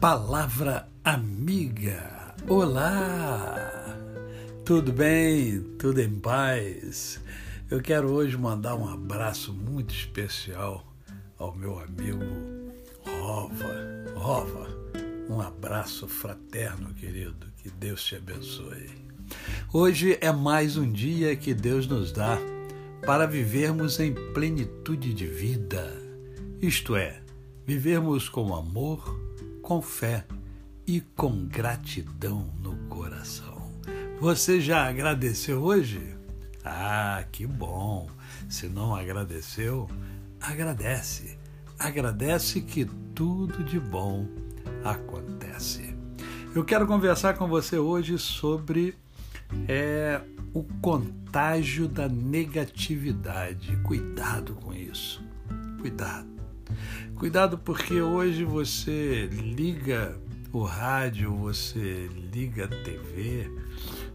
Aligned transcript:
Palavra 0.00 0.88
amiga. 1.02 2.32
Olá! 2.46 3.98
Tudo 4.64 4.92
bem? 4.92 5.60
Tudo 5.76 6.00
em 6.00 6.20
paz? 6.20 7.20
Eu 7.68 7.82
quero 7.82 8.12
hoje 8.12 8.36
mandar 8.36 8.76
um 8.76 8.88
abraço 8.88 9.52
muito 9.52 9.92
especial 9.92 10.86
ao 11.36 11.52
meu 11.52 11.80
amigo 11.80 12.22
Rova. 13.04 13.74
Rova, 14.14 14.68
um 15.28 15.40
abraço 15.40 16.06
fraterno, 16.06 16.94
querido. 16.94 17.48
Que 17.56 17.68
Deus 17.68 18.04
te 18.04 18.14
abençoe. 18.14 18.88
Hoje 19.72 20.16
é 20.20 20.30
mais 20.30 20.76
um 20.76 20.92
dia 20.92 21.34
que 21.34 21.52
Deus 21.52 21.88
nos 21.88 22.12
dá 22.12 22.38
para 23.04 23.26
vivermos 23.26 23.98
em 23.98 24.14
plenitude 24.32 25.12
de 25.12 25.26
vida. 25.26 25.92
Isto 26.62 26.94
é, 26.94 27.20
vivermos 27.66 28.28
com 28.28 28.54
amor, 28.54 29.27
com 29.68 29.82
fé 29.82 30.24
e 30.86 31.02
com 31.14 31.44
gratidão 31.46 32.50
no 32.62 32.74
coração. 32.88 33.70
Você 34.18 34.62
já 34.62 34.88
agradeceu 34.88 35.62
hoje? 35.62 36.16
Ah, 36.64 37.22
que 37.30 37.46
bom! 37.46 38.08
Se 38.48 38.66
não 38.66 38.96
agradeceu, 38.96 39.86
agradece. 40.40 41.36
Agradece 41.78 42.62
que 42.62 42.86
tudo 43.14 43.62
de 43.62 43.78
bom 43.78 44.26
acontece. 44.82 45.94
Eu 46.54 46.64
quero 46.64 46.86
conversar 46.86 47.36
com 47.36 47.46
você 47.46 47.76
hoje 47.76 48.18
sobre 48.18 48.94
é, 49.68 50.18
o 50.54 50.64
contágio 50.80 51.86
da 51.86 52.08
negatividade. 52.08 53.76
Cuidado 53.82 54.54
com 54.54 54.72
isso. 54.72 55.22
Cuidado. 55.78 56.37
Cuidado 57.18 57.58
porque 57.58 58.00
hoje 58.00 58.44
você 58.44 59.26
liga 59.26 60.16
o 60.52 60.62
rádio, 60.62 61.34
você 61.34 62.08
liga 62.32 62.66
a 62.66 62.68
TV, 62.68 63.50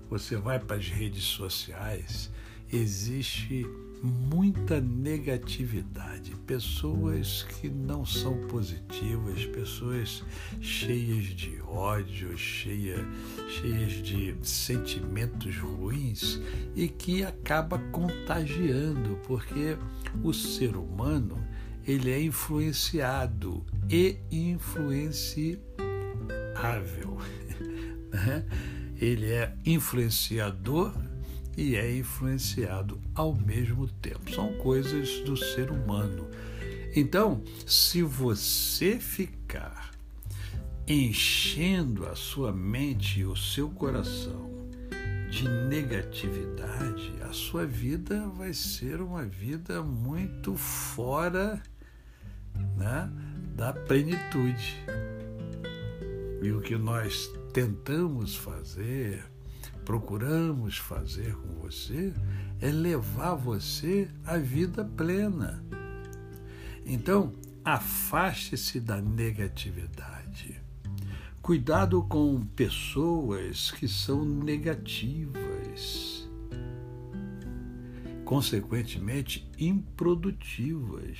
você 0.09 0.37
vai 0.37 0.57
para 0.57 0.77
as 0.77 0.87
redes 0.87 1.25
sociais, 1.25 2.31
existe 2.71 3.67
muita 4.01 4.79
negatividade, 4.79 6.33
pessoas 6.47 7.43
que 7.43 7.67
não 7.67 8.05
são 8.05 8.37
positivas, 8.47 9.45
pessoas 9.47 10.23
cheias 10.61 11.25
de 11.25 11.61
ódio, 11.61 12.37
cheia, 12.37 13.05
cheias 13.49 14.01
de 14.01 14.33
sentimentos 14.43 15.57
ruins 15.57 16.39
e 16.73 16.87
que 16.87 17.21
acaba 17.25 17.77
contagiando, 17.91 19.19
porque 19.27 19.77
o 20.23 20.31
ser 20.31 20.77
humano 20.77 21.45
ele 21.85 22.11
é 22.11 22.21
influenciado 22.21 23.65
e 23.89 24.17
influenciável. 24.31 25.63
Né? 28.13 28.45
Ele 29.01 29.31
é 29.31 29.51
influenciador 29.65 30.93
e 31.57 31.75
é 31.75 31.97
influenciado 31.97 33.01
ao 33.15 33.33
mesmo 33.33 33.87
tempo. 33.87 34.31
São 34.31 34.53
coisas 34.53 35.19
do 35.21 35.35
ser 35.35 35.71
humano. 35.71 36.27
Então, 36.95 37.41
se 37.65 38.03
você 38.03 38.99
ficar 38.99 39.89
enchendo 40.87 42.05
a 42.05 42.15
sua 42.15 42.51
mente 42.51 43.21
e 43.21 43.25
o 43.25 43.35
seu 43.35 43.67
coração 43.69 44.51
de 45.29 45.49
negatividade, 45.49 47.13
a 47.23 47.33
sua 47.33 47.65
vida 47.65 48.27
vai 48.27 48.53
ser 48.53 49.01
uma 49.01 49.25
vida 49.25 49.81
muito 49.81 50.55
fora 50.55 51.59
né, 52.83 53.09
da 53.55 53.71
plenitude. 53.71 54.83
E 56.41 56.51
o 56.51 56.61
que 56.61 56.75
nós 56.75 57.31
tentamos 57.53 58.35
fazer, 58.35 59.23
procuramos 59.85 60.77
fazer 60.77 61.33
com 61.35 61.61
você, 61.61 62.13
é 62.59 62.69
levar 62.69 63.35
você 63.35 64.09
à 64.25 64.37
vida 64.37 64.83
plena. 64.83 65.63
Então, 66.85 67.33
afaste-se 67.63 68.81
da 68.81 69.01
negatividade. 69.01 70.61
Cuidado 71.41 72.03
com 72.03 72.45
pessoas 72.55 73.71
que 73.71 73.87
são 73.87 74.25
negativas, 74.25 76.29
consequentemente 78.25 79.49
improdutivas 79.57 81.17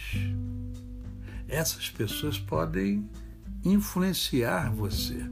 essas 1.47 1.89
pessoas 1.89 2.37
podem 2.37 3.09
influenciar 3.63 4.71
você, 4.71 5.25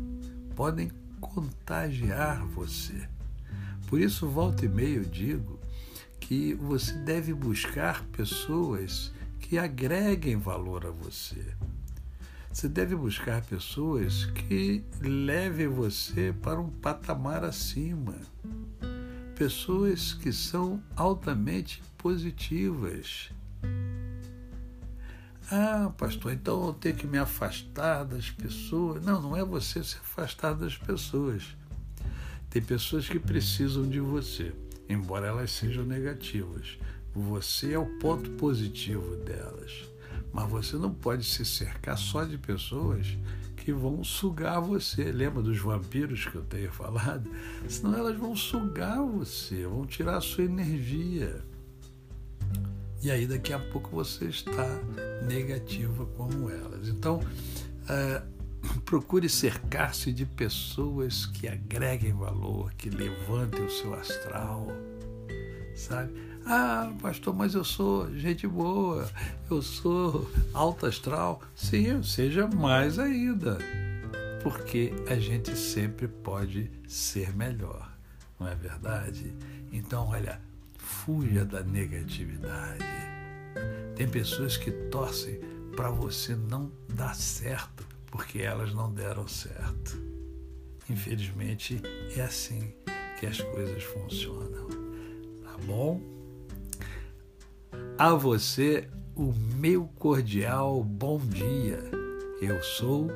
podem 0.56 0.92
contagiar 1.20 2.46
você. 2.46 3.08
Por 3.88 4.00
isso, 4.00 4.28
volta 4.28 4.66
e 4.66 4.70
meia 4.70 5.02
digo 5.02 5.60
que 6.20 6.54
você 6.54 6.94
deve 6.94 7.34
buscar 7.34 8.04
pessoas 8.06 9.12
que 9.40 9.58
agreguem 9.58 10.38
valor 10.38 10.86
a 10.86 10.92
você. 10.92 11.54
Você 12.54 12.68
deve 12.68 12.96
buscar 12.96 13.42
pessoas 13.44 14.26
que 14.26 14.84
levem 15.00 15.68
você 15.68 16.34
para 16.42 16.60
um 16.60 16.70
patamar 16.70 17.44
acima. 17.44 18.16
Pessoas 19.36 20.14
que 20.14 20.32
são 20.32 20.82
altamente 20.96 21.82
positivas, 21.98 23.32
ah, 25.54 25.92
pastor, 25.98 26.32
então 26.32 26.66
eu 26.68 26.74
tenho 26.74 26.96
que 26.96 27.06
me 27.06 27.18
afastar 27.18 28.06
das 28.06 28.30
pessoas. 28.30 29.04
Não, 29.04 29.22
não 29.22 29.36
é 29.36 29.44
você 29.44 29.84
se 29.84 29.98
afastar 29.98 30.54
das 30.54 30.78
pessoas. 30.78 31.44
Tem 32.50 32.62
pessoas 32.62 33.10
que 33.10 33.20
precisam 33.20 33.86
de 33.90 34.00
você, 34.00 34.54
embora 34.88 35.28
elas 35.28 35.52
sejam 35.52 35.84
negativas. 35.84 36.78
Você 37.14 37.74
é 37.74 37.78
o 37.78 38.00
ponto 38.00 38.30
positivo 38.32 39.18
delas. 39.18 39.74
Mas 40.32 40.50
você 40.50 40.78
não 40.78 40.94
pode 40.94 41.26
se 41.26 41.44
cercar 41.44 41.98
só 41.98 42.24
de 42.24 42.38
pessoas 42.38 43.18
que 43.58 43.74
vão 43.74 44.06
sugar 44.06 44.62
você. 44.62 45.12
Lembra 45.12 45.44
dos 45.44 45.58
vampiros 45.58 46.26
que 46.28 46.36
eu 46.36 46.44
tenho 46.44 46.72
falado? 46.74 47.30
Senão 47.68 47.98
elas 47.98 48.18
vão 48.18 48.38
sugar 48.38 49.02
você, 49.02 49.68
vão 49.68 49.86
tirar 49.86 50.16
a 50.16 50.22
sua 50.22 50.46
energia. 50.46 51.44
E 53.04 53.10
aí 53.10 53.26
daqui 53.26 53.52
a 53.52 53.60
pouco 53.60 53.90
você 53.90 54.26
está 54.26 54.68
negativa 55.28 56.06
como 56.18 56.50
elas. 56.50 56.88
Então, 56.88 57.20
é, 57.90 58.22
procure 58.86 59.28
cercar-se 59.28 60.12
de 60.12 60.26
pessoas 60.26 61.26
que 61.26 61.48
agreguem 61.48 62.14
valor, 62.14 62.72
que 62.74 62.90
levantem 62.90 63.64
o 63.64 63.72
seu 63.72 63.94
astral, 63.94 64.68
sabe? 65.76 66.14
Ah, 66.46 66.92
pastor, 67.02 67.36
mas 67.36 67.54
eu 67.54 67.64
sou 67.64 68.14
gente 68.18 68.48
boa, 68.48 69.10
eu 69.50 69.62
sou 69.62 70.30
alto 70.54 70.86
astral. 70.86 71.42
Sim, 71.56 72.02
seja 72.04 72.48
mais 72.48 72.98
ainda, 72.98 73.58
porque 74.42 74.92
a 75.08 75.16
gente 75.16 75.56
sempre 75.56 76.08
pode 76.08 76.70
ser 76.88 77.36
melhor, 77.36 77.92
não 78.40 78.48
é 78.48 78.56
verdade? 78.56 79.34
Então, 79.72 80.08
olha, 80.08 80.40
fuja 80.81 81.46
da 81.46 81.64
negatividade. 81.64 82.84
Tem 83.96 84.08
pessoas 84.08 84.58
que 84.58 84.72
torcem 84.90 85.40
para 85.75 85.90
você 85.90 86.36
não 86.36 86.72
dar 86.90 87.16
certo 87.16 87.86
porque 88.08 88.40
elas 88.40 88.74
não 88.74 88.91
deram 88.91 89.28
certo. 89.28 89.97
Infelizmente, 90.90 91.81
é 92.16 92.22
assim 92.22 92.74
que 93.20 93.25
as 93.25 93.40
coisas 93.40 93.84
funcionam. 93.84 94.68
Tá 95.44 95.58
bom? 95.66 96.02
A 97.97 98.14
você, 98.14 98.90
o 99.16 99.32
meu 99.56 99.85
cordial 99.97 100.84
bom 100.84 101.17
dia. 101.20 101.79
Eu 102.41 102.61
sou 102.61 103.09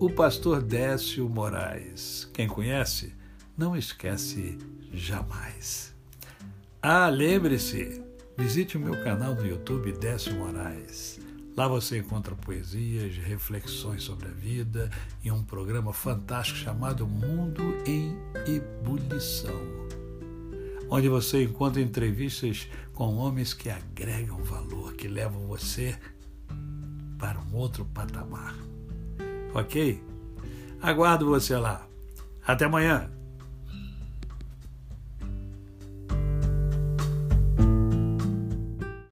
o 0.00 0.10
pastor 0.10 0.62
Décio 0.62 1.28
Moraes. 1.28 2.28
Quem 2.32 2.48
conhece, 2.48 3.14
não 3.56 3.76
esquece 3.76 4.58
jamais. 4.92 5.94
Ah, 6.82 7.10
lembre-se, 7.10 8.02
visite 8.38 8.78
o 8.78 8.80
meu 8.80 9.04
canal 9.04 9.34
no 9.34 9.46
YouTube 9.46 9.92
Décio 9.92 10.34
Moraes. 10.34 11.20
Lá 11.54 11.68
você 11.68 11.98
encontra 11.98 12.34
poesias, 12.34 13.18
reflexões 13.18 14.02
sobre 14.02 14.28
a 14.28 14.30
vida 14.30 14.88
e 15.22 15.30
um 15.30 15.44
programa 15.44 15.92
fantástico 15.92 16.58
chamado 16.58 17.06
Mundo 17.06 17.62
em 17.84 18.16
Ebulição, 18.46 19.60
onde 20.88 21.06
você 21.10 21.42
encontra 21.42 21.82
entrevistas 21.82 22.66
com 22.94 23.14
homens 23.16 23.52
que 23.52 23.68
agregam 23.68 24.42
valor, 24.42 24.94
que 24.94 25.06
levam 25.06 25.46
você 25.46 25.94
para 27.18 27.38
um 27.40 27.56
outro 27.56 27.84
patamar. 27.84 28.56
Ok? 29.52 30.02
Aguardo 30.80 31.26
você 31.26 31.54
lá. 31.58 31.86
Até 32.46 32.64
amanhã! 32.64 33.19